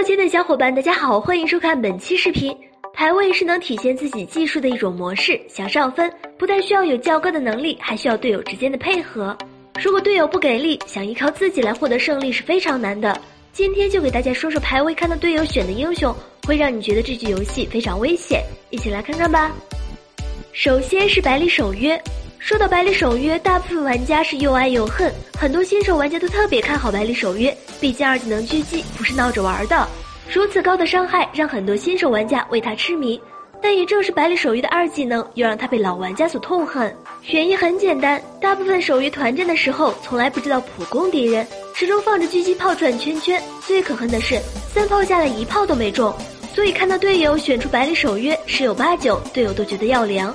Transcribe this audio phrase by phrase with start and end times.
[0.00, 2.56] Hello，亲爱的小伙伴，大家好，欢迎收看本期视频。
[2.94, 9.36] 排位是能体现自己技术的一种模式，想上分不但需要有较高的能力，还需要队友之间的配合。
[9.78, 13.20] 如果队友不给力，想依靠自己来获得胜利是非常难的。
[13.52, 19.54] 今天就给大家说说排位看到队友选的英雄，会让你觉得这局游戏非常危险，一起来看看吧。
[20.54, 22.02] 首先是百里守约。
[22.40, 25.12] 说到百里守约，大部分玩家是又爱又恨。
[25.38, 29.86] 很多新手玩家都特别看好百里守约，毕竟二技能狙击不是闹着玩的。
[30.32, 33.20] 如此高的伤害让很多新手玩家为他痴迷，
[33.62, 36.92] 但也正是百里守约的二技能，又让他被老玩家所痛恨。
[37.28, 43.40] 原因很简单，大部分守约团战的时候，从来不知道普攻敌人，始终放着狙击炮转圈圈。
[43.66, 44.40] 最可恨的是，
[44.72, 46.12] 三炮下来一炮都没中，
[46.54, 50.34] 所以看到队友选出百里守约，十有八九队友都觉得要凉。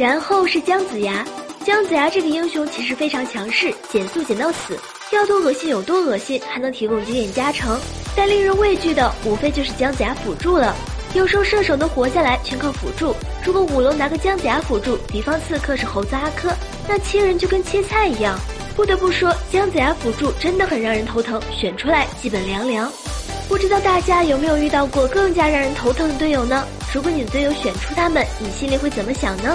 [0.00, 1.22] 然后是姜子牙，
[1.62, 4.74] 姜子牙这个英雄其实非常强势，减速减到死，
[5.12, 7.78] 要多恶心有多恶心，还能提供经验加成。
[8.16, 10.74] 但令人畏惧的无非就是姜子牙辅助了。
[11.12, 16.50] 有时候射手能活下来全靠辅助，如果五楼拿个姜子牙辅助，敌方刺客是猴子阿珂，
[16.88, 18.40] 那切人就跟切菜一样。
[18.74, 22.90] 不得不说，姜子牙辅助真的很让人头疼，选出来基本凉凉。
[23.50, 26.66] 不知道大家有没有遇到过更加让人头疼的队友呢？
[26.94, 29.54] 如果你的队友选出他们，你心里会怎么想呢？